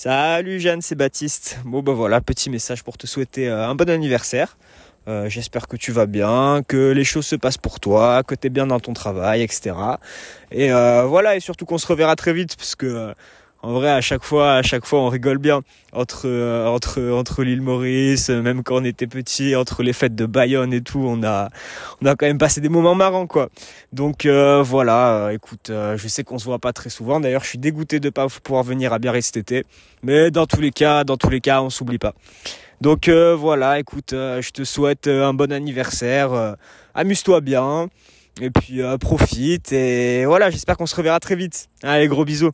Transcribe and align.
Salut 0.00 0.60
Jeanne, 0.60 0.80
c'est 0.80 0.94
Baptiste. 0.94 1.58
Bon 1.64 1.82
bah 1.82 1.90
voilà, 1.90 2.20
petit 2.20 2.50
message 2.50 2.84
pour 2.84 2.96
te 2.96 3.08
souhaiter 3.08 3.48
euh, 3.48 3.66
un 3.66 3.74
bon 3.74 3.90
anniversaire. 3.90 4.56
Euh, 5.08 5.28
j'espère 5.28 5.66
que 5.66 5.76
tu 5.76 5.90
vas 5.90 6.06
bien, 6.06 6.62
que 6.68 6.92
les 6.92 7.02
choses 7.02 7.26
se 7.26 7.34
passent 7.34 7.58
pour 7.58 7.80
toi, 7.80 8.22
que 8.22 8.36
tu 8.36 8.46
es 8.46 8.50
bien 8.50 8.68
dans 8.68 8.78
ton 8.78 8.92
travail, 8.92 9.42
etc. 9.42 9.74
Et 10.52 10.72
euh, 10.72 11.02
voilà, 11.02 11.34
et 11.34 11.40
surtout 11.40 11.66
qu'on 11.66 11.78
se 11.78 11.86
reverra 11.88 12.14
très 12.14 12.32
vite, 12.32 12.54
parce 12.54 12.76
que 12.76 13.12
en 13.62 13.72
vrai, 13.72 13.90
à 13.90 14.00
chaque 14.00 14.22
fois, 14.22 14.54
à 14.54 14.62
chaque 14.62 14.86
fois, 14.86 15.00
on 15.00 15.08
rigole 15.08 15.38
bien 15.38 15.62
entre 15.92 16.26
euh, 16.26 16.66
entre 16.66 17.10
entre 17.10 17.42
l'île 17.42 17.60
Maurice, 17.60 18.28
même 18.28 18.62
quand 18.62 18.76
on 18.76 18.84
était 18.84 19.08
petit, 19.08 19.56
entre 19.56 19.82
les 19.82 19.92
fêtes 19.92 20.14
de 20.14 20.26
Bayonne 20.26 20.72
et 20.72 20.80
tout, 20.80 21.02
on 21.04 21.24
a 21.24 21.50
on 22.00 22.06
a 22.06 22.14
quand 22.14 22.26
même 22.26 22.38
passé 22.38 22.60
des 22.60 22.68
moments 22.68 22.94
marrants 22.94 23.26
quoi. 23.26 23.48
Donc 23.92 24.26
euh, 24.26 24.62
voilà, 24.62 25.26
euh, 25.26 25.30
écoute, 25.30 25.70
je 25.72 26.08
sais 26.08 26.22
qu'on 26.22 26.38
se 26.38 26.44
voit 26.44 26.60
pas 26.60 26.72
très 26.72 26.90
souvent. 26.90 27.18
D'ailleurs, 27.18 27.42
je 27.42 27.48
suis 27.48 27.58
dégoûté 27.58 27.98
de 27.98 28.10
pas 28.10 28.28
pouvoir 28.28 28.62
venir 28.62 28.92
à 28.92 29.00
Biarritz 29.00 29.26
cet 29.26 29.38
été, 29.38 29.64
mais 30.04 30.30
dans 30.30 30.46
tous 30.46 30.60
les 30.60 30.70
cas, 30.70 31.02
dans 31.02 31.16
tous 31.16 31.30
les 31.30 31.40
cas, 31.40 31.60
on 31.62 31.70
s'oublie 31.70 31.98
pas. 31.98 32.14
Donc 32.80 33.08
voilà, 33.08 33.80
écoute, 33.80 34.10
je 34.12 34.50
te 34.50 34.62
souhaite 34.62 35.08
un 35.08 35.34
bon 35.34 35.52
anniversaire, 35.52 36.56
amuse-toi 36.94 37.40
bien. 37.40 37.88
Et 38.40 38.50
puis 38.50 38.82
profite 39.00 39.72
et 39.72 40.24
voilà, 40.24 40.48
j'espère 40.50 40.76
qu'on 40.76 40.86
se 40.86 40.94
reverra 40.94 41.18
très 41.18 41.34
vite. 41.34 41.68
Allez, 41.82 42.06
gros 42.06 42.24
bisous. 42.24 42.52